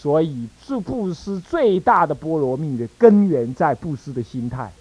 [0.00, 4.72] 所以布布施最大的波罗蜜的根源在布施的心态。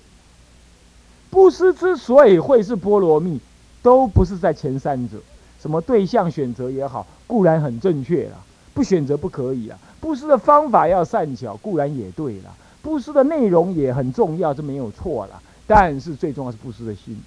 [1.29, 3.37] 布施之所以会是波罗蜜，
[3.83, 5.17] 都不是在前三者，
[5.61, 8.37] 什么对象选择也好，固然很正确了，
[8.73, 9.77] 不选择不可以啊。
[9.99, 12.55] 布施的方法要善巧，固然也对了。
[12.81, 15.43] 布施的内容也很重要，这没有错了。
[15.67, 17.21] 但是最重要是布施的心。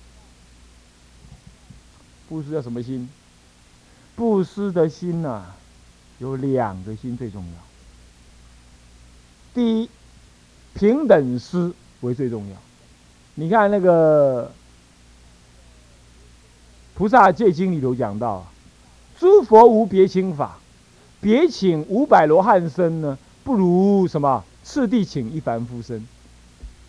[2.27, 3.07] 布施要什么心？
[4.17, 5.43] 布施的心呐，
[6.19, 7.72] 有两个心最重要。
[9.55, 9.91] 第一，
[10.75, 12.57] 平等施为最重要。
[13.35, 14.47] 你看那个
[16.95, 18.47] 《菩萨戒经》里头讲到，
[19.19, 20.59] 诸佛无别请法，
[21.21, 26.07] 别请五百罗汉身呢，不如什么次第请一凡夫身。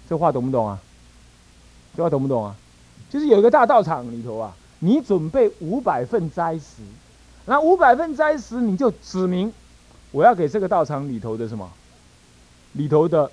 [0.10, 0.80] 这话懂不懂啊？
[1.96, 2.56] 这话懂不懂啊？
[3.10, 6.82] 就是有一个大道场里头啊，你准备五百份斋食，
[7.46, 9.54] 那五百份斋食你就指明，
[10.12, 11.70] 我要给这个道场里头的什么，
[12.74, 13.32] 里头的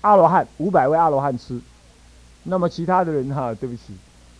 [0.00, 1.60] 阿罗汉五百位阿罗汉吃。
[2.44, 3.94] 那么其他的人哈，对不起，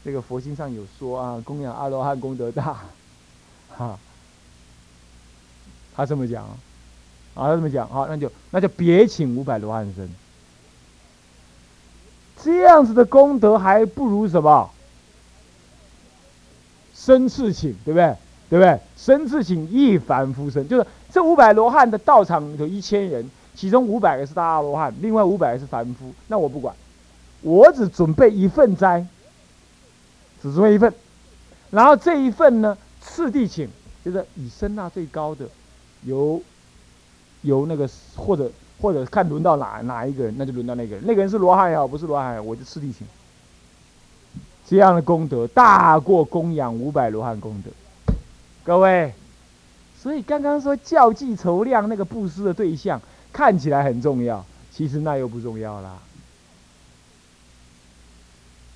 [0.04, 2.78] 这个佛经上有说啊，供养阿罗汉功德大，
[3.76, 3.96] 哈，
[5.94, 6.58] 他这么讲，啊，
[7.34, 10.08] 他这么讲，好，那就那就别请五百罗汉僧，
[12.42, 14.68] 这样子的功德还不如什么？
[16.92, 18.16] 生次请，对不对？
[18.50, 18.80] 对不对？
[18.96, 26.74] 生次请一凡夫生，就是这五百罗汉的道场有一千人，其中五百个是大阿罗汉，另外五百个是凡夫，那我不管。
[27.42, 29.04] 我只准备一份斋，
[30.40, 30.92] 只准备一份，
[31.70, 33.68] 然后这一份呢，次第请，
[34.04, 35.44] 就是以声纳最高的，
[36.04, 36.40] 由
[37.40, 43.06] 由那个或者或者看轮到哪哪一个人，那就轮到那个人，那个人是罗汉也好，不是罗汉，我就次第请。
[44.64, 48.14] 这样的功德大过供养五百罗汉功德，
[48.62, 49.12] 各位，
[50.00, 53.02] 所以刚刚说教济筹量那个布施的对象
[53.32, 55.98] 看起来很重要，其实那又不重要啦。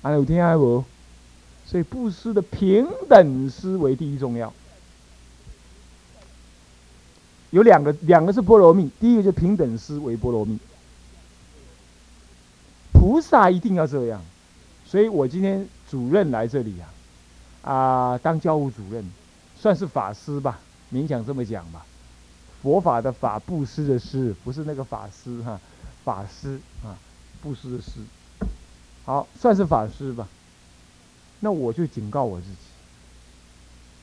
[0.01, 0.83] 还有听还不？
[1.65, 4.53] 所以布施的平等思维第一重要。
[7.49, 8.89] 有两个，两个是波罗蜜。
[8.99, 10.57] 第一个就平等思维波罗蜜。
[12.93, 14.21] 菩萨一定要这样。
[14.85, 16.75] 所以我今天主任来这里
[17.61, 19.05] 啊，啊，当教务主任，
[19.59, 20.59] 算是法师吧，
[20.93, 21.85] 勉强这么讲吧。
[22.67, 25.57] 佛法的法，布施的施，不是那个法师哈，
[26.03, 26.99] 法师啊，
[27.41, 28.01] 布施的施。
[29.05, 30.27] 好，算是法师吧。
[31.39, 32.57] 那我就警告我自己：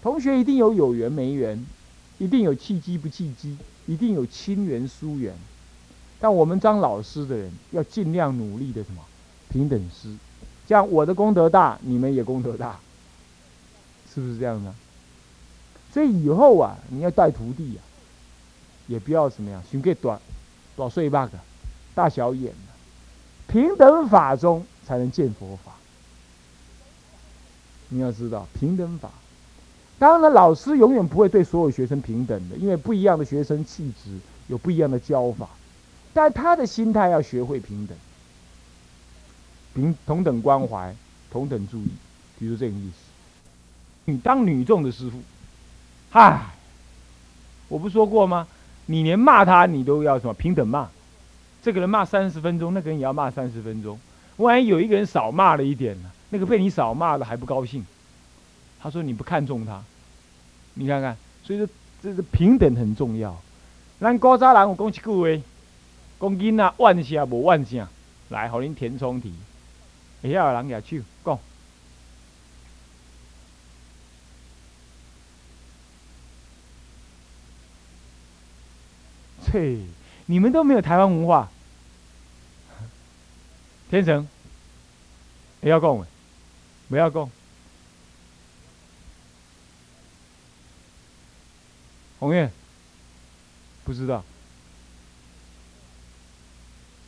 [0.02, 1.62] 同学一定有有缘没缘，
[2.16, 5.34] 一定有契机不契机，一定有亲缘疏缘。
[6.18, 9.02] 但我们当老师的人要尽量努力的什么
[9.50, 10.16] 平等师，
[10.66, 12.80] 这样我的功德大，你们也功德大，
[14.14, 14.74] 是不是这样呢？
[15.92, 17.84] 所以以后啊，你要带徒弟啊，
[18.86, 20.20] 也不要怎么样，寻个短
[20.76, 21.38] 短岁半个
[21.94, 24.64] 大小眼的平等法中。
[24.86, 25.72] 才能见佛法。
[27.88, 29.08] 你要知道平等法，
[29.98, 35.48] 当然，老师永远不会对所有学生平等的，因为不一样的学生气质有不一样的教法，
[36.12, 37.96] 但他的心态要学会平等，
[39.72, 40.94] 平同等关怀，
[41.30, 41.88] 同等注意，
[42.38, 42.96] 比如这个意思。
[44.04, 45.18] 你当女众的师傅，
[46.10, 46.44] 嗨，
[47.68, 48.46] 我不说过吗？
[48.86, 50.88] 你连骂他，你都要什么平等骂？
[51.62, 53.98] 这个人骂三十分钟，那个人也要骂三十分钟。
[54.36, 56.10] 万一有一个人少骂了一点呢？
[56.30, 57.84] 那个被你少骂了还不高兴，
[58.80, 59.82] 他说你不看重他，
[60.74, 61.68] 你看看，所以说
[62.02, 63.34] 这是平等很重要。
[64.00, 65.42] 咱高早人有讲一句话，
[66.20, 67.86] 讲囡仔万声无万声，
[68.28, 69.32] 来，互恁填充题。
[70.22, 71.38] 下有人举手讲，
[79.54, 79.78] 嘿，
[80.26, 81.48] 你们都没有台湾文化。
[83.88, 84.26] 天成，
[85.60, 86.06] 不要讲，
[86.88, 87.30] 不要讲。
[92.18, 92.50] 红月，
[93.84, 94.24] 不知道。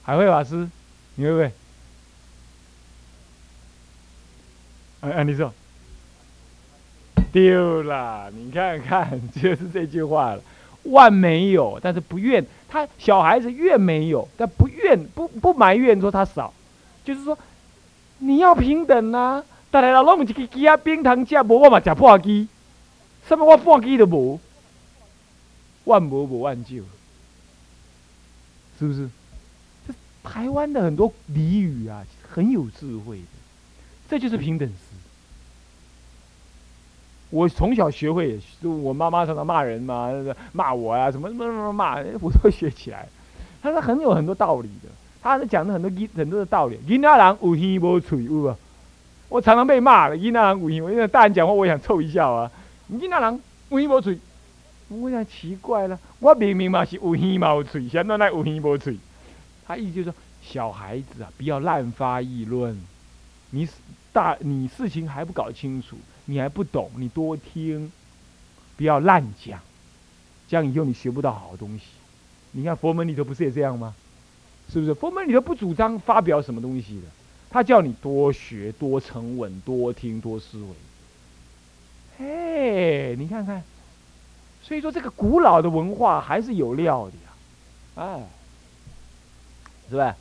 [0.04, 0.70] 海会法师，
[1.16, 1.52] 你会不会？
[5.00, 5.52] 哎哎，你说，
[7.32, 8.30] 丢了！
[8.30, 10.42] 你看看，就是这句话了。
[10.90, 12.86] 万没有，但是不怨他。
[12.98, 16.52] 小孩子怨没有，但不怨不不埋怨说他少。
[17.04, 17.38] 就是说，
[18.18, 19.44] 你要平等啊！
[19.70, 22.48] 大家老拢一个鸡啊，冰糖吃，无我嘛吃半鸡，
[23.28, 24.40] 什么我半鸡都无，
[25.84, 26.76] 万无无万就，
[28.78, 29.08] 是不是？
[29.86, 33.24] 这台湾的很多俚语啊，很有智慧的，
[34.08, 34.68] 这就是平等。
[37.30, 40.10] 我从小学会，我妈妈常常骂人嘛，
[40.52, 43.08] 骂我啊，什么什么什么骂， 我都学起来。
[43.62, 44.88] 他是很有很多道理的，
[45.20, 46.78] 他是讲了很多很多的道理。
[46.86, 48.56] 囡仔人有耳无嘴，有无？
[49.28, 52.48] 我常常被骂了，囡仔人有耳，因为大人讲话，我想凑一下啊。
[52.92, 53.40] 囡仔人
[53.70, 54.18] 有耳无嘴，
[54.88, 58.96] 我想奇怪了，我明明嘛是有耳嘛有嘴，现在那有耳无嘴。
[59.66, 62.80] 他意思就是说，小孩子啊，不要滥发议论。
[63.50, 63.68] 你
[64.12, 65.96] 大，你事情还不搞清楚，
[66.26, 67.90] 你还不懂，你多听，
[68.76, 69.58] 不要乱讲，
[70.48, 71.84] 这样以后你学不到好东西。
[72.52, 73.94] 你看佛门里头不是也这样吗？
[74.68, 74.92] 是不是？
[74.92, 77.02] 佛门里头不主张发表什么东西的，
[77.48, 80.66] 他叫你多学、多沉稳、多听、多思维。
[82.18, 83.62] 嘿，你看看，
[84.62, 87.30] 所以说这个古老的文化还是有料的呀，
[87.94, 88.26] 哎，
[89.88, 90.16] 是吧？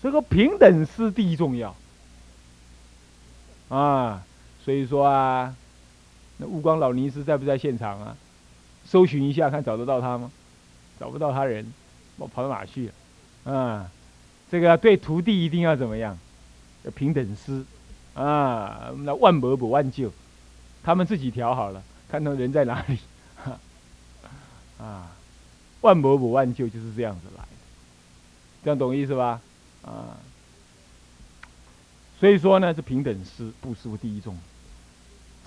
[0.00, 1.76] 所以说平等是第一重要
[3.68, 4.24] 啊。
[4.68, 5.56] 所以说啊，
[6.36, 8.14] 那悟光老尼师在不在现场啊？
[8.84, 10.30] 搜寻一下，看找得到他吗？
[11.00, 11.72] 找不到他人，
[12.18, 12.90] 我跑到哪去
[13.46, 13.50] 了？
[13.50, 13.90] 啊，
[14.50, 16.18] 这个对徒弟一定要怎么样？
[16.82, 17.64] 要平等师
[18.12, 20.12] 啊，那万伯不万救，
[20.82, 22.98] 他们自己调好了，看到人在哪里，
[24.78, 25.12] 啊，
[25.80, 27.48] 万伯不万救就是这样子来的，
[28.64, 29.40] 这样懂意思吧？
[29.80, 30.12] 啊，
[32.20, 34.36] 所以说呢，是平等师布施第一重。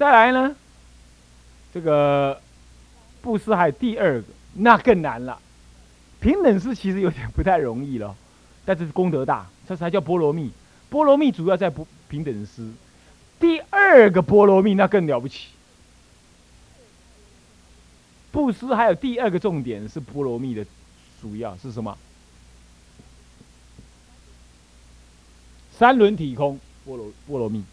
[0.02, 0.56] 再来呢，
[1.72, 2.42] 这个
[3.22, 4.28] 布施还有第二个。
[4.56, 5.38] 那更难了，
[6.20, 8.16] 平等师其实有点不太容易了，
[8.66, 10.50] 但是功德大，这才叫波罗蜜。
[10.90, 12.68] 波罗蜜主要在不平等师，
[13.40, 15.50] 第二个波罗蜜那更了不起。
[18.32, 20.66] 布施还有第二个重点是波罗蜜的
[21.22, 21.96] 主要是什么？
[25.78, 27.64] 三轮体空，波罗波罗蜜，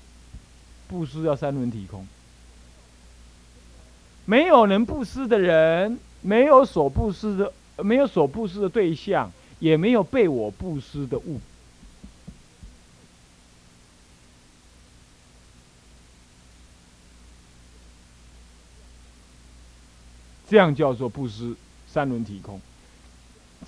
[0.88, 2.06] 布施要三轮体空，
[4.28, 5.98] 没有能布施的人。
[6.20, 9.30] 没有所布施的，没有所布施的对象，
[9.60, 11.40] 也没有被我布施的物，
[20.50, 21.54] 这样叫做布施
[21.86, 22.60] 三轮体空，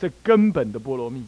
[0.00, 1.24] 这根本的波罗蜜。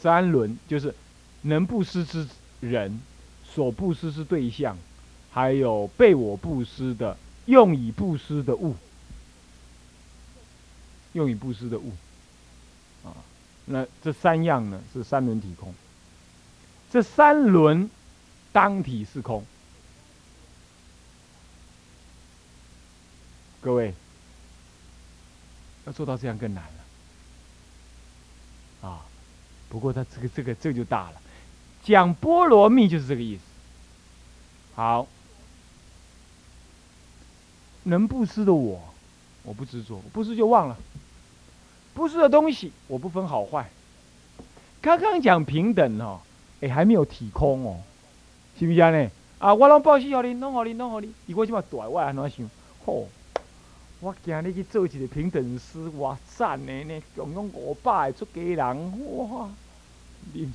[0.00, 0.94] 三轮就是
[1.42, 2.26] 能布施之
[2.60, 3.02] 人，
[3.44, 4.78] 所布施之对象，
[5.34, 7.18] 还有被我布施的。
[7.46, 8.74] 用以布施的物，
[11.12, 11.92] 用以布施的物，
[13.04, 13.12] 啊，
[13.66, 15.74] 那这三样呢是三轮体空。
[16.90, 17.90] 这三轮
[18.50, 19.44] 当体是空，
[23.60, 23.92] 各位
[25.84, 26.64] 要做到这样更难
[28.80, 29.04] 了，啊，
[29.68, 31.20] 不过他这个这个这就大了，
[31.82, 33.42] 讲波罗蜜就是这个意思。
[34.74, 35.06] 好。
[37.84, 38.80] 能布施的我，
[39.42, 40.76] 我不执着，布施就忘了。
[41.94, 43.70] 布施的东西，我不分好坏。
[44.82, 46.20] 刚刚讲平等哦，
[46.60, 47.78] 哎，还没有体空哦，
[48.58, 49.10] 是不是呢？
[49.38, 51.12] 啊，我拢报喜给你，弄好你，弄好你。
[51.26, 52.50] 如果这么大，我安怎想？
[52.84, 53.06] 吼，
[54.00, 59.48] 我今日去做一个平等师，哇赞的呢，用用五百出家人，哇！
[60.32, 60.50] 你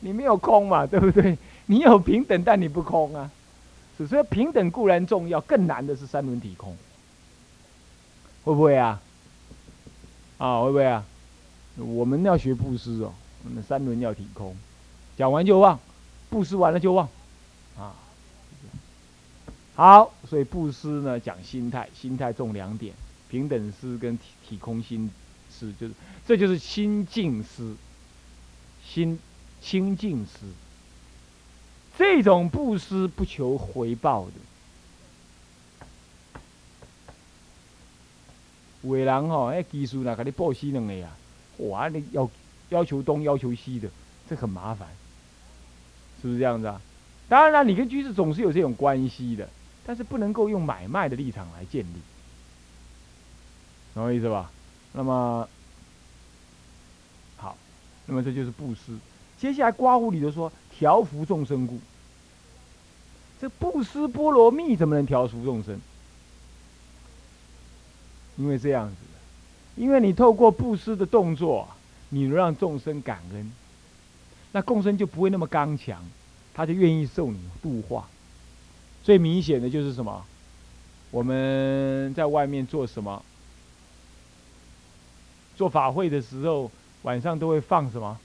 [0.00, 1.36] 你没有空嘛，对不对？
[1.66, 3.30] 你有平等，但你不空啊。
[4.06, 6.76] 所以平等固然重要，更难的是三轮体空，
[8.44, 9.00] 会不会啊？
[10.38, 11.04] 啊，会不会啊？
[11.76, 13.12] 我们要学布施哦，
[13.54, 14.56] 那三轮要体空，
[15.16, 15.78] 讲完就忘，
[16.28, 17.08] 布施完了就忘，
[17.78, 17.94] 啊，
[19.74, 22.94] 好，所以布施呢讲心态，心态重两点，
[23.28, 25.10] 平等施跟体体空心
[25.50, 25.94] 施，就是
[26.26, 27.74] 这就是心净施，
[28.84, 29.18] 心
[29.62, 30.46] 清净施。
[32.00, 34.32] 这种布施不求回报的，
[38.88, 41.10] 伟人吼，哎，技术那给你布施两个呀，
[41.58, 42.30] 哇，你要
[42.70, 43.90] 要求东要求西的，
[44.26, 44.88] 这很麻烦，
[46.22, 46.80] 是不是这样子啊？
[47.28, 49.46] 当然了，你跟居士总是有这种关系的，
[49.84, 52.00] 但是不能够用买卖的立场来建立，
[53.92, 54.50] 懂我意思吧？
[54.94, 55.46] 那么
[57.36, 57.58] 好，
[58.06, 58.96] 那么这就是布施。
[59.40, 61.78] 接下来刮胡里就说调伏众生故。
[63.40, 65.80] 这布施波罗蜜怎么能调伏众生？
[68.36, 68.96] 因为这样子，
[69.76, 71.66] 因为你透过布施的动作，
[72.10, 73.50] 你能让众生感恩，
[74.52, 76.04] 那众生就不会那么刚强，
[76.52, 78.06] 他就愿意受你度化。
[79.02, 80.22] 最明显的就是什么？
[81.10, 83.24] 我们在外面做什么？
[85.56, 86.70] 做法会的时候，
[87.02, 88.18] 晚上都会放什么？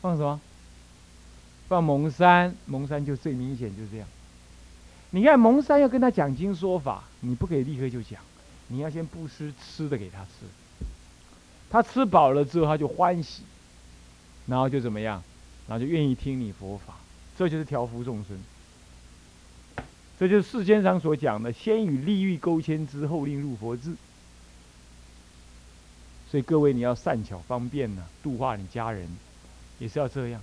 [0.00, 0.40] 放什么？
[1.68, 4.08] 放蒙山，蒙山就最明显，就是这样。
[5.10, 8.20] 你看蒙山要跟他讲经说法，你不可以立刻就讲，
[8.68, 10.46] 你要先布施吃的给他吃，
[11.68, 13.42] 他吃饱了之后他就欢喜，
[14.46, 15.22] 然后就怎么样，
[15.68, 16.94] 然后就愿意听你佛法，
[17.36, 18.38] 这就是调伏众生。
[20.18, 23.94] 这就是世间上所讲的，先与利欲勾牵之后，令入佛智。
[26.30, 29.08] 所以各位，你要善巧方便呢，度化你家人，
[29.80, 30.40] 也是要这样。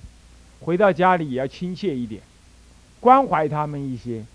[0.59, 2.21] 回到家里也要亲切一点，
[2.99, 4.25] 关怀他们一些，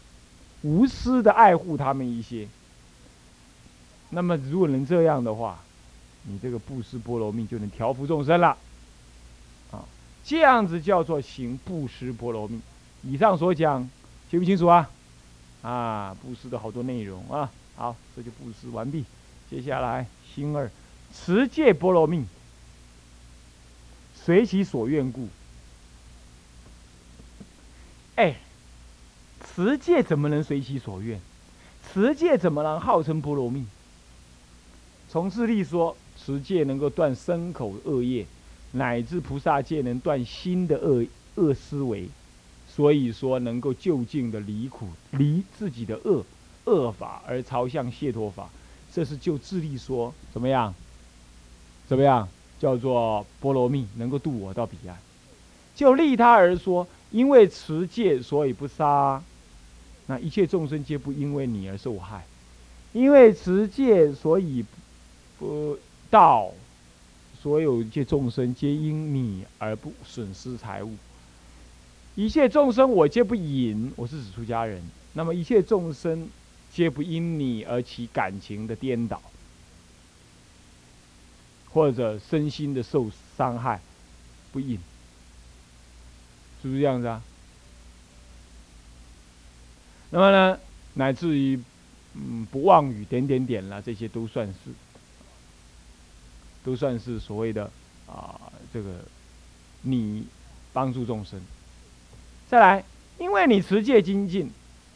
[0.62, 2.49] 无私的爱护他们一些。
[4.09, 5.59] 那么，如果能这样的话，
[6.25, 8.56] 你这个布施波罗蜜就能调伏众生了。
[9.71, 9.85] 啊，
[10.25, 12.61] 这样子叫做行布施波罗蜜。
[13.02, 13.88] 以上所讲，
[14.30, 14.88] 清不清楚啊？
[15.62, 17.50] 啊，布施的好多内容啊。
[17.75, 19.04] 好，这就布施完毕。
[19.50, 20.71] 接下来，心二。
[21.12, 22.25] 持戒波罗蜜，
[24.24, 25.28] 随其所愿故。
[28.14, 28.36] 哎，
[29.54, 31.20] 持戒怎么能随其所愿？
[31.92, 33.66] 持戒怎么能号称波罗蜜？
[35.08, 38.24] 从智利说，持戒能够断身口恶业，
[38.72, 42.08] 乃至菩萨戒能断心的恶恶思维，
[42.68, 46.24] 所以说能够就近的离苦，离自己的恶
[46.64, 48.48] 恶法，而朝向解脱法。
[48.94, 50.72] 这是就智利说，怎么样？
[51.88, 52.28] 怎么样？
[52.62, 54.97] 叫做波罗蜜，能够渡我到彼岸。
[55.75, 59.21] 就利他而说，因为持戒，所以不杀。
[60.07, 62.25] 那一切众生皆不因为你而受害，
[62.92, 64.64] 因为持戒，所以
[65.40, 65.76] 不
[66.09, 66.52] 道。
[67.40, 70.95] 所有一切众生皆因你而不损失财物。
[72.14, 74.81] 一切众生我皆不引，我是指出家人。
[75.14, 76.28] 那么一切众生
[76.73, 79.21] 皆不因你而起感情的颠倒。
[81.72, 83.80] 或者身心的受伤害，
[84.52, 84.78] 不应，
[86.60, 87.22] 是不是这样子啊？
[90.10, 90.58] 那么呢，
[90.94, 91.58] 乃至于
[92.14, 94.70] 嗯不妄语点点点啦，这些都算是，
[96.62, 97.70] 都算是所谓的
[98.06, 98.38] 啊
[98.72, 98.96] 这个
[99.80, 100.26] 你
[100.74, 101.40] 帮助众生。
[102.50, 102.84] 再来，
[103.18, 104.50] 因为你持戒精进，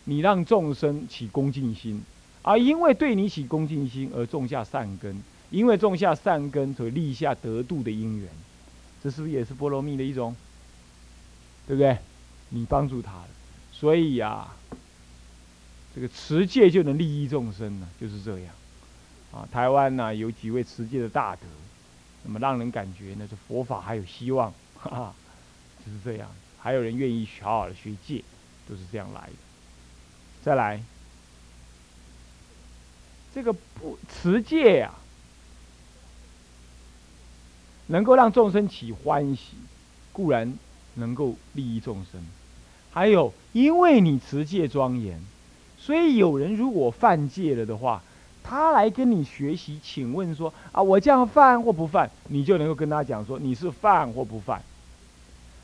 [0.05, 2.03] 你让众生起恭敬心，
[2.43, 5.19] 而因为对你起恭敬心而种下善根。
[5.51, 8.29] 因为种下善根，所以立下得度的因缘，
[9.03, 10.35] 这是不是也是波罗蜜的一种？
[11.67, 11.99] 对不对？
[12.51, 13.29] 你帮助他了，
[13.73, 14.47] 所以呀，
[15.95, 18.55] 这个持戒就能利益众生呢，就是这样。
[19.33, 21.43] 啊，台湾呢有几位持戒的大德，
[22.23, 25.15] 那么让人感觉呢，这佛法还有希望，哈哈，
[25.85, 26.31] 就是这样。
[26.61, 28.23] 还有人愿意好好的学戒，
[28.69, 29.33] 都是这样来的。
[30.45, 30.81] 再来，
[33.35, 34.95] 这个不持戒呀。
[37.89, 39.57] 能够让众生起欢喜，
[40.13, 40.53] 固然
[40.95, 42.21] 能够利益众生。
[42.91, 45.21] 还有，因为你持戒庄严，
[45.79, 48.03] 所以有人如果犯戒了的话，
[48.43, 54.63] 他来跟你学习，请问说啊，我这样犯或不犯，你就能够跟他讲说你是犯或不犯。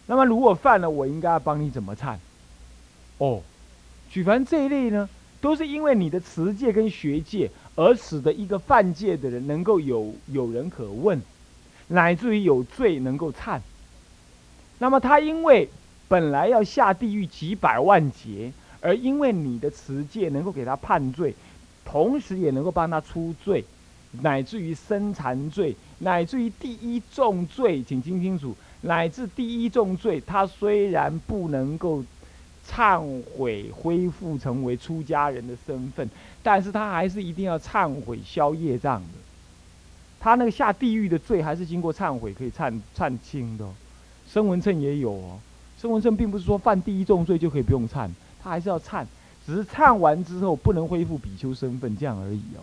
[0.06, 2.16] 那么如果犯了，我应该要帮你怎么忏？
[3.18, 3.40] 哦，
[4.10, 5.08] 举凡这一类呢，
[5.40, 11.18] 都是因为你的持戒跟学戒，而使得一个犯戒的人能够有有人可问。
[11.92, 13.60] 乃至于有罪能够忏，
[14.78, 15.68] 那么他因为
[16.08, 21.34] 本来要下地狱几百万劫，而因为你的持戒能够给他判罪，
[21.84, 23.62] 同时也能够帮他出罪，
[24.22, 32.02] 乃至于生残罪，乃至于第一重罪，请听清楚，乃至第一重罪，他虽然不能够
[32.66, 36.08] 忏悔恢复成为出家人的身份，
[36.42, 39.21] 但是他还是一定要忏悔消业障的。
[40.22, 43.68] 他那个下地狱的罪，还是经过忏悔可以忏忏清的。
[44.30, 45.40] 声闻称也有哦，
[45.76, 48.08] 声闻称并不是说犯第一重罪就可以不用忏，
[48.40, 49.04] 他还是要忏，
[49.44, 52.62] 只是忏完之后不能恢复比丘身份这样而已哦。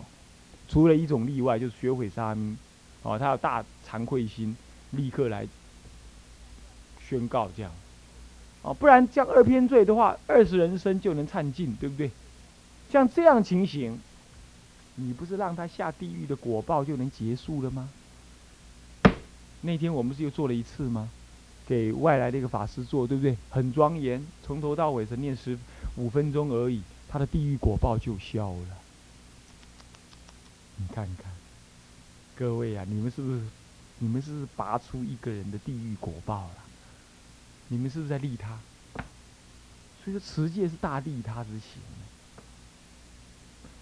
[0.70, 2.56] 除了一种例外，就是学毁沙弥，
[3.02, 4.56] 哦，他有大惭愧心，
[4.92, 5.46] 立刻来
[7.06, 7.70] 宣告这样，
[8.62, 12.10] 哦，不然降二篇罪的话，二十人生就能忏尽，对不对？
[12.90, 14.00] 像这样情形。
[15.00, 17.88] 你不是让他下地狱的果报就能结束了吗？
[19.62, 21.10] 那天我们是又做了一次吗？
[21.66, 23.36] 给外来的一个法师做，对不对？
[23.48, 25.58] 很庄严，从头到尾只念十
[25.96, 28.78] 五分钟而已，他的地狱果报就消了。
[30.76, 31.32] 你看看，
[32.34, 33.42] 各位啊，你们是不是？
[34.02, 36.54] 你们是不是拔出一个人的地狱果报了？
[37.68, 38.58] 你们是不是在利他？
[40.02, 41.82] 所以说持戒是大利他之行。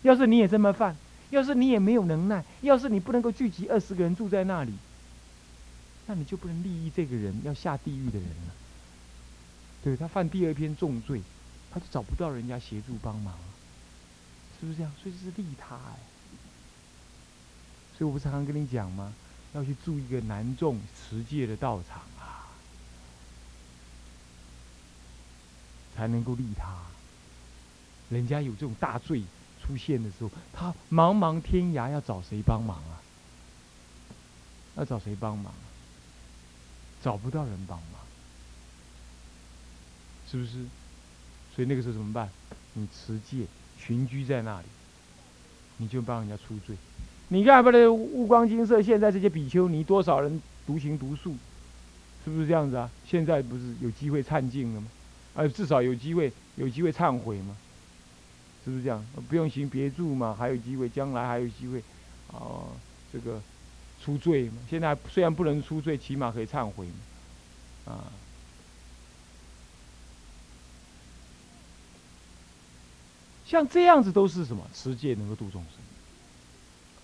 [0.03, 0.97] 要是你也这么犯。
[1.31, 4.73] 要是你也没有能耐，要是你不能够聚集二十个人住在那里，
[6.07, 8.55] 那你就不能利益这个人要下地狱的人了。
[9.83, 11.23] 对他犯第二篇重罪，
[11.73, 13.35] 他就找不到人家协助帮忙，
[14.59, 14.93] 是不是这样？
[15.03, 15.99] 所以这是利他哎。
[17.97, 19.13] 所以我不是常常跟你讲吗？
[19.55, 22.47] 要去住一个南众持戒的道场啊，
[25.97, 26.77] 才能够利他。
[28.11, 29.23] 人家有这种大罪
[29.69, 32.97] 出现的时候，他茫茫天涯要找谁帮忙啊？
[34.77, 35.53] 要找谁帮忙？
[37.03, 38.01] 找不到人帮忙，
[40.29, 40.65] 是不是？
[41.55, 42.31] 所以那个时候怎么办？
[42.73, 43.47] 你持戒，
[43.79, 44.67] 群居在那里，
[45.77, 46.75] 你就帮人家出罪。
[47.29, 51.37] 你看，不是悟光金色，现在这些比丘尼多少人独行独树，
[52.25, 52.91] 是不是这样子啊？
[53.07, 54.89] 现在不是有机会忏净了吗？
[55.35, 57.57] 呃，至少有机会，有机会忏悔吗？
[58.69, 59.05] 是不是这样？
[59.29, 61.83] 不用行别住嘛，还有机会，将来还有机会，
[62.29, 62.69] 哦，
[63.13, 63.41] 这个
[64.05, 64.59] 出罪嘛。
[64.69, 66.87] 现在虽然不能出罪，起码可以忏悔
[67.87, 68.05] 嘛，啊。
[73.47, 74.63] 像这样子都是什么？
[74.75, 75.73] 持戒能够度众生。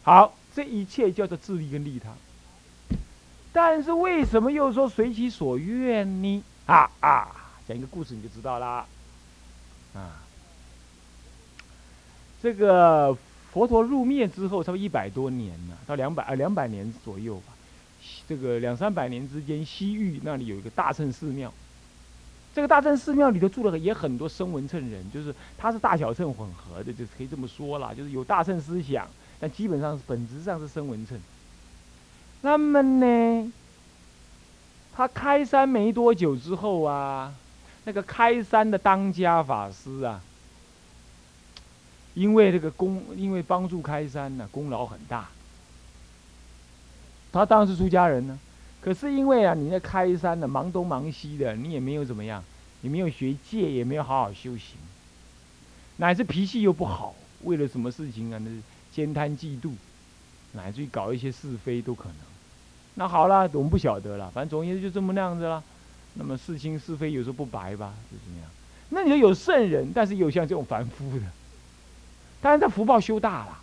[0.02, 2.12] 好，这一切叫做自利跟利他。
[3.50, 6.44] 但是为什么又说随其所愿呢？
[6.66, 8.87] 啊啊，讲一个故事你就知道啦。
[9.94, 10.24] 啊，
[12.45, 13.17] 这个
[13.55, 17.55] 佛陀入灭之后，差不多一百多年了，到两百啊两百年左右吧。
[18.29, 21.51] 这个两三百年之间，西域那里有一个大乘寺庙。
[22.55, 29.09] 这个大乘寺庙里头住了也很多声闻乘人，就是他是大小乘混合的，就可以这么说啦，就是有大乘思想。
[29.41, 31.19] 但基本上是本质上是声闻乘。
[32.43, 33.53] 那么呢，
[34.95, 37.33] 他开山没多久之后啊，
[37.85, 40.21] 那个开山的当家法师啊，
[42.14, 45.28] 因为这个功，因为帮助开山呢，功劳很大。
[47.33, 48.38] 他当然是出家人呢，
[48.80, 52.42] 可是因为啊，你那开山的忙东忙西的，你也没有怎么样，
[52.80, 54.77] 你没有学戒，也没有好好修行，
[55.98, 58.38] 乃至脾气又不好，为了什么事情啊？
[58.42, 58.57] 那是。
[58.94, 59.72] 奸贪嫉妒，
[60.53, 62.16] 乃至于搞一些是非都可能。
[62.94, 64.31] 那好了，我们不晓得了。
[64.31, 65.61] 反正总而言之就这么那样子了。
[66.12, 68.48] 那么是清是非有时候不白吧，就怎么样？
[68.90, 71.24] 那你说有圣人，但是有像这种凡夫的，
[72.44, 73.59] 当然他福报修大了，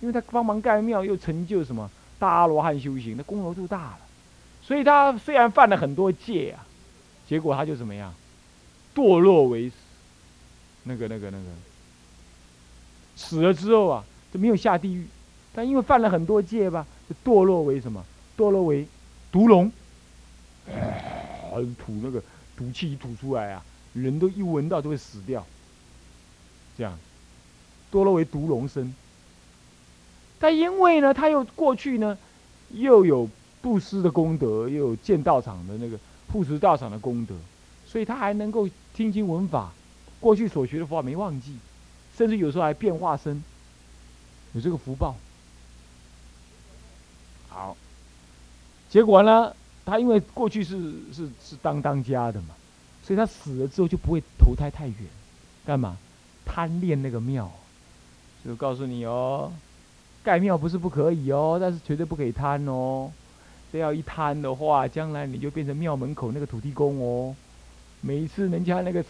[0.00, 3.98] 因为他帮忙盖庙，又成就什么大阿罗汉修行，那功劳度大了。
[4.62, 6.64] 所以他虽然犯了很多戒啊，
[7.28, 8.14] 结果他就怎么样？
[8.94, 9.72] 堕落为
[10.84, 11.44] 那个那个那个，
[13.16, 14.04] 死了之后啊。
[14.32, 15.06] 就没有下地狱，
[15.52, 18.02] 但因为犯了很多戒吧，就堕落为什么？
[18.34, 18.88] 堕落为
[19.30, 19.70] 毒龙，
[21.78, 22.22] 吐那个
[22.56, 25.44] 毒气一吐出来啊，人都一闻到都会死掉。
[26.78, 26.98] 这样，
[27.92, 28.92] 堕落为毒龙身。
[30.40, 32.18] 但因为呢，他又过去呢，
[32.70, 33.28] 又有
[33.60, 35.96] 布施的功德，又有建道场的那个
[36.32, 37.34] 护持道场的功德，
[37.86, 39.70] 所以他还能够听经闻法，
[40.18, 41.56] 过去所学的佛法没忘记，
[42.16, 43.42] 甚至有时候还变化身。
[44.54, 45.16] 有这个福报，
[47.48, 47.76] 好，
[48.90, 49.54] 结果呢？
[49.84, 50.78] 他因为过去是
[51.12, 52.54] 是是当当家的嘛，
[53.02, 54.96] 所以他死了之后就不会投胎太远，
[55.64, 55.96] 干嘛？
[56.44, 57.50] 贪恋那个庙，
[58.44, 59.52] 就告诉你哦，
[60.22, 63.10] 盖庙不是不可以哦，但是绝对不可以贪哦。
[63.72, 67.34] 这要一贪的话，将来你就变成庙门口那个土地公哦。
[68.00, 69.04] 每一次人家那个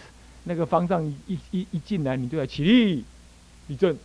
[0.45, 3.05] 那个方丈一一一进来，你都要起立
[3.69, 3.97] 立正。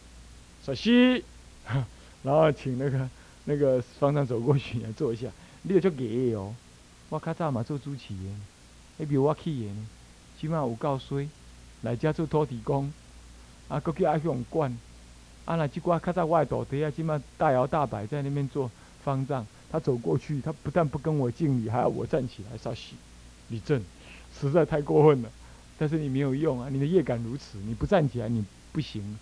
[0.63, 1.23] 稍息，
[2.23, 3.09] 然后请那个
[3.45, 5.27] 那个方丈走过去来坐一下。
[5.61, 6.53] 你有就给哦，
[7.09, 8.29] 我较早嘛做主持的，
[8.97, 9.87] 那比我去的呢。
[10.39, 11.27] 起码有够衰，
[11.81, 12.91] 来家做土地公，
[13.67, 14.77] 啊，搁叫阿雄管。
[15.47, 18.69] 啊，那即寡较早我的徒弟啊，起码大摇大摆在那边做
[19.03, 19.47] 方丈。
[19.71, 22.95] 他走过去，他不但不跟我敬礼，还要我站起来稍息。
[23.49, 23.81] 李正，
[24.39, 25.29] 实在太过分了。
[25.77, 29.17] 但是你没有用啊，你的业感如此，你不站起来你不行。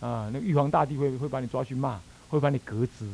[0.00, 3.06] 啊，那玉皇大帝会会把你抓去骂，会把你革职，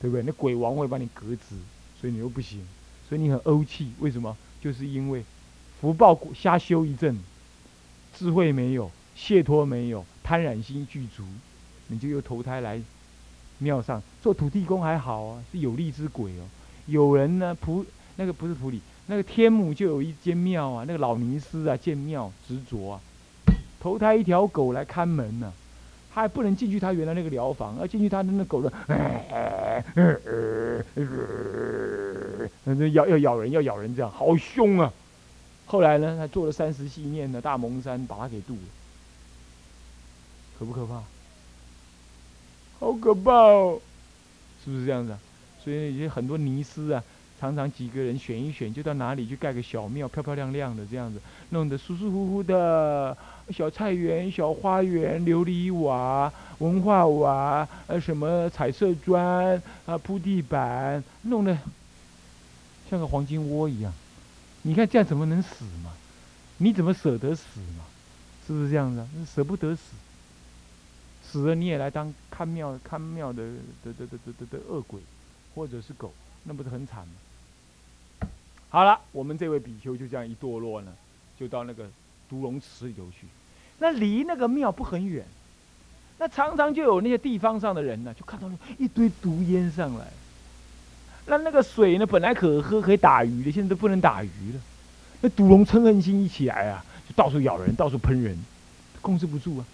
[0.00, 0.22] 对不对？
[0.22, 1.56] 那鬼王会把你革职，
[2.00, 2.66] 所以你又不行，
[3.08, 3.92] 所以你很怄气。
[4.00, 4.36] 为什么？
[4.60, 5.24] 就是因为
[5.80, 7.18] 福报瞎修一阵，
[8.14, 11.24] 智慧没有，解脱没有，贪染心具足，
[11.90, 12.80] 你就又投胎来
[13.58, 16.48] 庙上做土地公还好啊，是有利之鬼哦。
[16.86, 17.84] 有人呢，普
[18.16, 23.00] 那个不是普里，那个天母就有一间庙啊，那个老尼斯啊建庙执着啊，
[23.78, 25.52] 投胎一条狗来看门呢。
[26.12, 28.72] 他还不能进去他原来那个疗房，而进去他的那狗的，
[32.64, 34.92] 那咬要咬人要咬人这样，好凶啊！
[35.66, 38.60] 后来呢，他做了三十细念的大蒙山，把他给渡了，
[40.58, 41.00] 可不可怕？
[42.80, 43.80] 好可怕哦！
[44.64, 45.16] 是不是这样子？
[45.62, 47.04] 所以有些很多尼斯啊，
[47.38, 53.16] 常常几个人选一选，就到哪里去盖个小庙，漂漂亮亮的这样子，弄得舒舒服服的。
[53.50, 61.58] 小菜园、小花园、琉璃瓦、文化瓦，呃，什么彩色砖啊，铺地板，弄得
[62.88, 63.92] 像个黄金窝一样。
[64.62, 65.90] 你看这样怎么能死嘛？
[66.58, 67.84] 你怎么舍得死嘛？
[68.46, 69.04] 是不是这样子？
[69.34, 69.82] 舍不得死，
[71.24, 73.42] 死了你也来当看庙看庙的
[73.84, 74.98] 的的的的的恶鬼，
[75.54, 76.10] 或者是狗，
[76.44, 78.28] 那不是很惨吗？
[78.70, 80.90] 好了，我们这位比丘就这样一堕落呢，
[81.38, 81.86] 就到那个
[82.30, 83.26] 毒龙池里头去。
[83.78, 85.22] 那离那个庙不很远，
[86.16, 90.10] 那常常就有那些地方上的人呢，就看到一堆毒烟上来。
[91.26, 94.60] 那那个水呢，本来可喝可以打鱼的，现在都不能打鱼了。
[95.20, 98.42] 那毒龙嗔恨心一起来啊，就到处咬人，到处喷人，
[99.02, 99.66] 控制不住啊。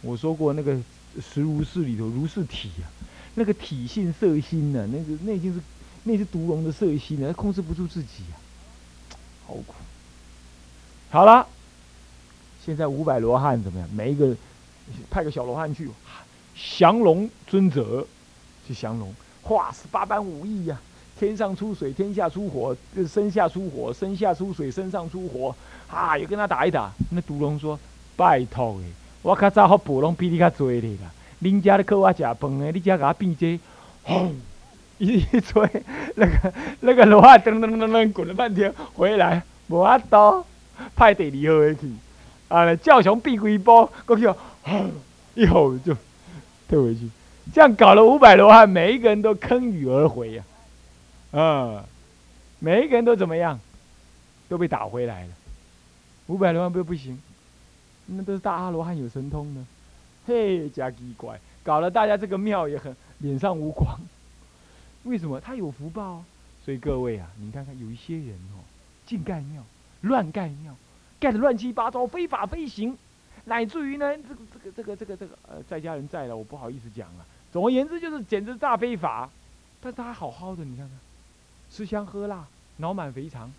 [0.00, 0.80] 我说过那个
[1.20, 2.86] 十如是里头，如是体啊，
[3.34, 5.60] 那个体性色心呢，那个那就是
[6.04, 8.38] 那是毒龙的色心呢，控制不住自己啊，
[9.46, 9.74] 好苦。
[11.10, 11.46] 好了。
[12.64, 13.88] 现在五百罗汉怎么样？
[13.92, 14.36] 每一个
[15.10, 15.90] 派个小罗汉去
[16.54, 18.06] 降龙尊者
[18.64, 20.80] 去降龙，化十八般武艺呀！
[21.18, 22.76] 天上出水，天下出火，
[23.12, 25.52] 身下出火，身下出水，身上出火，
[25.90, 26.16] 啊！
[26.16, 26.92] 也跟他打一打。
[27.10, 27.76] 那毒龙说
[28.14, 28.80] ：“拜托，
[29.22, 31.10] 我较早好捕龙比你较多的啦。
[31.40, 33.58] 恁家的靠我食饭的，你家给他变这，
[34.02, 34.34] 轰！
[34.98, 35.68] 一吹，
[36.14, 40.44] 那个那个罗汉噔噔噔噔滚了半天，回来无法度，
[40.94, 41.90] 派第二号的去。”
[42.48, 42.76] 啊！
[42.76, 44.28] 叫熊避过一波，过去，
[45.34, 45.96] 一吼就
[46.68, 47.08] 退回去。
[47.52, 50.44] 这样搞了五百罗汉，每一个人都坑雨而回呀！
[51.32, 51.84] 啊，
[52.58, 53.58] 每一个人都怎么样？
[54.50, 55.28] 都被打回来了。
[56.26, 57.18] 五百罗汉不不行，
[58.06, 59.66] 那都是大阿罗汉有神通呢。
[60.26, 63.98] 嘿，加奇怪，搞了大家这个庙也很脸上无光。
[65.04, 65.40] 为什么？
[65.40, 66.24] 他有福报。
[66.64, 68.62] 所以各位啊，你看看有一些人哦，
[69.04, 69.64] 净盖庙，
[70.02, 70.74] 乱盖庙。
[71.18, 72.96] 盖的乱七八糟，非法飞行，
[73.44, 77.26] 乃至于呢，这个这个这个这个这个呃，在家人在了，我不好意思讲了。
[77.52, 79.28] 总而言之，就是简直大非法。
[79.80, 80.96] 但是他好好的，你看看，
[81.68, 83.52] 吃香喝辣，脑满肥肠，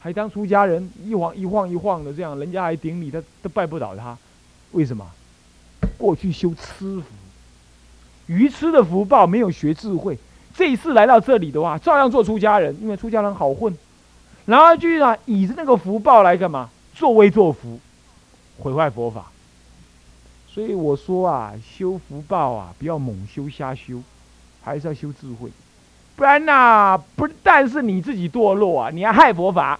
[0.00, 4.16] 还当出家人，一晃一晃一晃的这样，人家还顶礼，他都拜不倒他。
[4.72, 5.06] 为什么？
[5.98, 7.04] 过去修痴福，
[8.26, 10.18] 愚痴的福报，没有学智慧。
[10.54, 13.76] 这一次来到这里的话，照样做出家人，因为出家人好混。
[14.46, 16.70] 然后就呢，以那个福报来干嘛？
[16.94, 17.78] 作威作福，
[18.58, 19.30] 毁坏佛法。
[20.48, 24.02] 所以我说啊，修福报啊，不要猛修瞎修，
[24.62, 25.50] 还是要修智慧，
[26.16, 29.78] 不然呐，不但是你自己堕落啊，你还害佛法，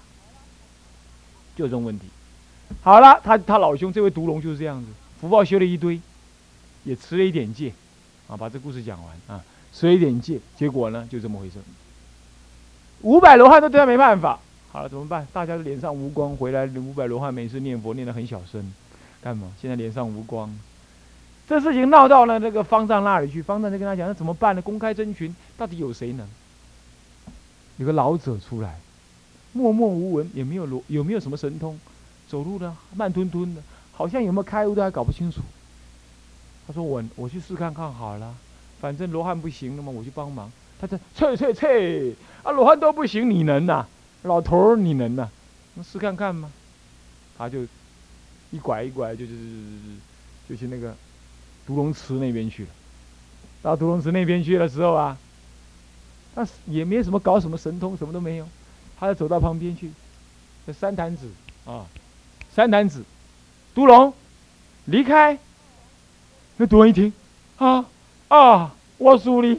[1.57, 2.07] 就这种问题。
[2.83, 4.89] 好了，他他老兄这位毒龙就是这样子，
[5.21, 6.01] 福报修了一堆，
[6.85, 7.73] 也持了一点戒，
[8.29, 11.55] 啊，把这故事讲完啊，持了一点戒，结果呢，就这么回事。
[13.03, 14.39] 五百罗汉都对他没办法。
[14.73, 15.27] 好了，怎么办？
[15.33, 18.73] 大家脸上无光，回来五百罗汉每次念佛念得很小声，
[19.21, 19.51] 干嘛？
[19.61, 20.57] 现在脸上无光，
[21.49, 24.63] 这事情闹到了那个方丈那里去，方丈就跟他讲：“那怎么办呢？
[24.63, 26.25] 公开征询，到底有谁能？”
[27.79, 28.79] 有个老者出来，
[29.53, 31.79] 默默无闻，也没有罗，有没有什么神通？
[32.29, 35.41] 走路呢，慢吞吞的，好像有没有开悟都还搞不清楚。
[36.67, 38.33] 他说：“我我去试看看好了，
[38.81, 43.85] 反正罗汉不行了嘛，我去帮忙。”他说：“切切切，啊，罗汉都不行，你能呐？”
[44.23, 45.29] 老头儿，你能呐？
[45.75, 46.51] 那试看看嘛。
[47.37, 47.65] 他就
[48.53, 49.33] 一拐一拐，就是
[50.49, 50.95] 就去那个
[51.67, 52.69] 独龙池那边去了。
[53.63, 55.19] 到独龙池那边去的时候啊，
[56.35, 58.47] 他也没什么搞什么神通，什么都没有。
[59.01, 59.91] 他就走到旁边去，
[60.67, 61.27] 这三坛子
[61.65, 61.87] 啊，
[62.55, 63.03] 三坛子，
[63.75, 64.13] 独龙
[64.85, 65.39] 离开。
[66.59, 67.11] 那独龙一听，
[67.57, 67.87] 啊
[68.29, 69.59] 啊，我输你，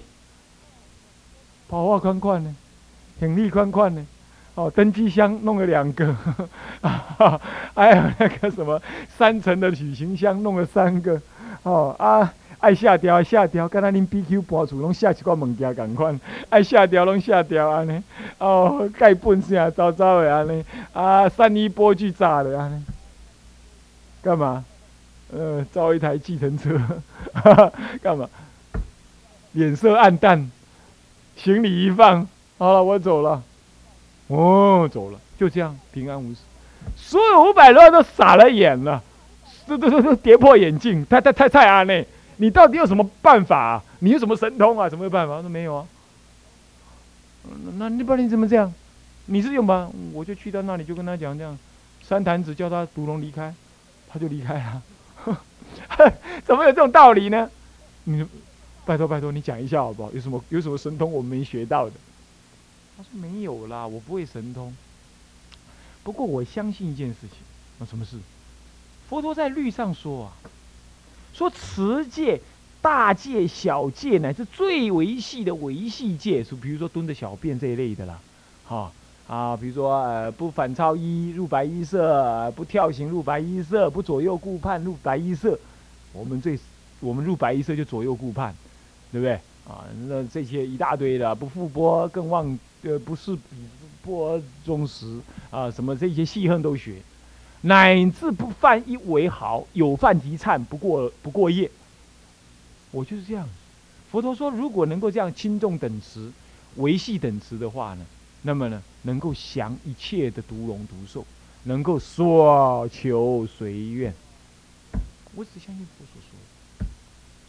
[1.68, 2.54] 跑话宽宽的，
[3.20, 4.06] 挺力宽宽的。
[4.54, 6.16] 哦，登机箱弄了两个，
[7.74, 8.80] 还有那个什么
[9.18, 11.20] 三层的旅行箱弄了三个，
[11.64, 16.20] 哦啊，爱下掉下掉，刚才恁 BQ 博主拢下一个物件共款，
[16.50, 18.02] 爱下掉拢下掉安尼，
[18.38, 22.84] 哦，盖本声糟糟的安尼，啊，三一波去炸的安尼，
[24.22, 24.64] 干嘛？
[25.34, 26.78] 呃，造一台计程车，
[27.34, 27.72] 哈 哈
[28.02, 28.30] 干嘛？
[29.54, 30.52] 脸色暗淡，
[31.36, 33.42] 行李一放，好了，我走了。
[34.28, 36.38] 哦，走了，就这样平安无事。
[36.96, 39.02] 所有五百多都傻了眼了，
[39.68, 41.06] 都都都跌破眼镜。
[41.06, 42.06] 太太太太安尼，
[42.42, 43.84] 你到底有什么办法？
[44.00, 44.90] 你有什么神通啊？
[44.90, 45.42] 什么办法？
[45.42, 45.88] 说没有啊。
[47.78, 48.74] 那你不然你怎么这样？
[49.28, 49.88] 你是用吧？
[50.12, 51.56] 我就去到那里，就跟他讲这样，
[52.02, 53.54] 三坛子叫他毒龙离开，
[54.10, 54.82] 他就离开了。
[56.44, 57.48] 怎么有这种道理呢？
[58.06, 58.26] 你
[58.86, 60.12] 拜托拜托，你讲一下好不好？
[60.12, 61.94] 有什么有什么神通我没学到的？
[62.98, 64.76] 他说没有啦，我不会神通。
[66.04, 67.38] 不过我相信一件事情，
[67.78, 68.18] 那什么事？
[69.08, 70.34] 佛陀在律上说啊，
[71.34, 72.40] 说持戒、
[72.82, 78.20] 大戒、小戒乃至最维细的维细戒，是比如说蹲着小便这一类的啦，
[78.68, 78.92] 哈
[79.28, 85.58] 啊，比如说呃不反超衣入白衣色，不跳行入白衣色，不左右顾盼入白衣色。
[86.14, 86.60] 我们最
[87.00, 88.54] 我们入白衣色就左右顾盼，
[89.12, 89.34] 对不对？
[89.64, 93.56] 啊，那这些一大堆的，不复波更忘，呃，不是比
[94.04, 95.20] 波中时
[95.52, 96.96] 啊，什么这些细恨都学，
[97.62, 101.70] 乃至不犯一为毫，有犯即忏，不过不过夜。
[102.92, 103.48] 我就是这样。
[104.12, 106.32] 佛陀说，如果能够这样轻重等持、
[106.76, 108.06] 维系等持的话呢，
[108.42, 111.26] 那么呢，能够降一切的毒龙毒兽，
[111.64, 114.14] 能够所求随愿。
[115.36, 116.86] 我只相信佛所说，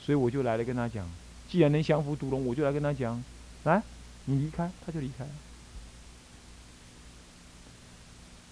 [0.01, 1.05] 所以我就来了跟他讲。
[1.49, 3.23] 既然能降服毒龙，我就来跟他讲：
[3.65, 3.83] 来，
[4.27, 5.31] 你离开，他就离开了。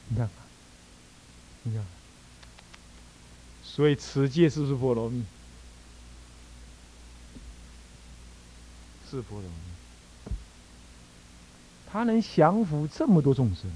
[0.09, 0.29] 你看，
[1.63, 1.85] 你看，
[3.63, 5.25] 所以持戒是不是波罗蜜？
[9.11, 10.33] 是波罗蜜。
[11.91, 13.71] 他能降服这么多众生，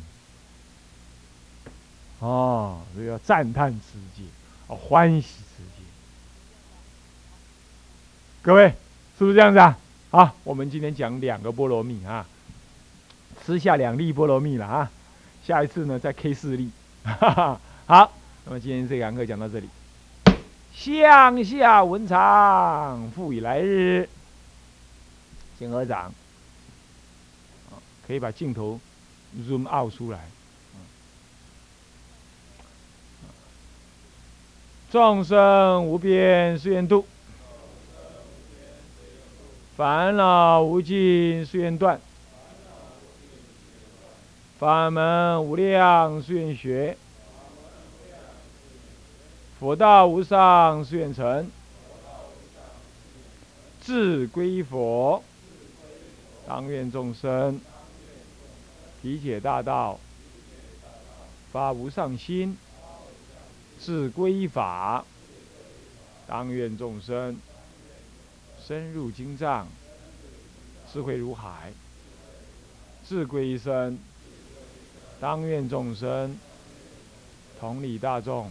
[2.20, 4.22] 哦，所以要赞叹持戒，
[4.68, 5.82] 哦，欢喜持戒。
[8.42, 8.74] 各位。
[9.16, 9.78] 是不是这样子啊？
[10.10, 12.26] 好，我们今天讲两个菠萝蜜啊，
[13.46, 14.90] 吃下两粒菠萝蜜了啊。
[15.46, 16.68] 下一次呢，再 K 四粒。
[17.04, 18.10] 哈哈好，
[18.46, 19.68] 那么今天这堂课讲到这里。
[20.72, 24.08] 向下文长，复以来日。
[25.58, 26.10] 先合掌，
[28.06, 28.80] 可以把镜头
[29.46, 30.26] zoom out 出来。
[34.90, 37.06] 众生无边誓愿度。
[39.76, 42.00] 烦恼无尽誓愿断，
[44.58, 46.96] 法门无量誓愿学，
[49.64, 51.50] 佛道无上誓愿成，
[53.82, 55.24] 志归佛，
[56.46, 57.58] 当愿众生
[59.00, 59.98] 理解大道，
[61.50, 62.58] 发无上心，
[63.80, 65.02] 志归法，
[66.26, 67.34] 当愿众生。
[68.66, 69.66] 深入经藏，
[70.92, 71.72] 智慧如海，
[73.08, 73.98] 智归一生。
[75.18, 76.38] 当愿众生
[77.58, 78.50] 同理大众，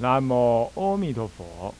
[0.00, 1.74] 南无阿弥陀佛。